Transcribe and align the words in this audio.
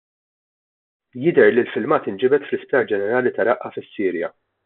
Jidher 1.23 1.51
li 1.51 1.63
l-filmat 1.65 2.09
inġibed 2.13 2.47
fl-Isptar 2.49 2.89
Ġenerali 2.93 3.35
ta' 3.37 3.47
Raqqa 3.51 3.73
fis-Sirja. 3.77 4.33